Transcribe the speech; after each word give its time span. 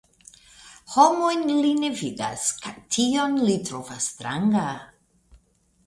Homojn 0.93 1.43
li 1.65 1.75
ne 1.83 1.91
vidas, 2.01 2.47
kaj 2.65 2.73
tion 2.97 3.39
li 3.51 3.59
trovas 3.71 4.13
stranga. 4.15 4.69